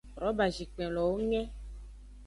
[0.21, 1.41] Robazikpenlowo nge.